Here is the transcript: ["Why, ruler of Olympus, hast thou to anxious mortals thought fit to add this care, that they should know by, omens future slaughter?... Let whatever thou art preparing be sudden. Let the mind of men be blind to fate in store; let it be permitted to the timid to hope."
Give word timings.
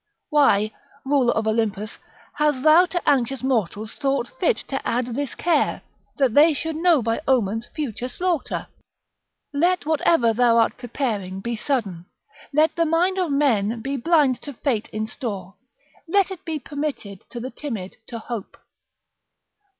["Why, 0.31 0.71
ruler 1.05 1.33
of 1.35 1.45
Olympus, 1.45 1.99
hast 2.33 2.63
thou 2.63 2.87
to 2.87 3.07
anxious 3.07 3.43
mortals 3.43 3.93
thought 3.93 4.31
fit 4.39 4.57
to 4.69 4.81
add 4.83 5.13
this 5.13 5.35
care, 5.35 5.83
that 6.17 6.33
they 6.33 6.55
should 6.55 6.75
know 6.75 7.03
by, 7.03 7.21
omens 7.27 7.67
future 7.75 8.09
slaughter?... 8.09 8.65
Let 9.53 9.85
whatever 9.85 10.33
thou 10.33 10.57
art 10.57 10.75
preparing 10.79 11.39
be 11.39 11.55
sudden. 11.55 12.07
Let 12.51 12.75
the 12.75 12.85
mind 12.85 13.19
of 13.19 13.29
men 13.31 13.81
be 13.83 13.95
blind 13.95 14.41
to 14.41 14.53
fate 14.53 14.89
in 14.91 15.05
store; 15.05 15.53
let 16.07 16.31
it 16.31 16.43
be 16.45 16.57
permitted 16.57 17.23
to 17.29 17.39
the 17.39 17.51
timid 17.51 17.97
to 18.07 18.17
hope." 18.17 18.57